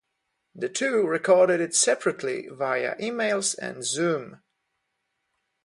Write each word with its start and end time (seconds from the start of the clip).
The 0.55 0.67
two 0.67 1.05
recorded 1.05 1.61
it 1.61 1.75
separately 1.75 2.47
via 2.47 2.95
emails 2.95 3.55
and 3.59 3.85
Zoom. 3.85 4.41